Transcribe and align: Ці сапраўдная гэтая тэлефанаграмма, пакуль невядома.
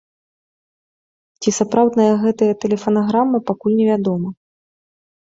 Ці 1.43 1.49
сапраўдная 1.59 2.07
гэтая 2.23 2.47
тэлефанаграмма, 2.63 3.43
пакуль 3.51 3.77
невядома. 3.83 4.29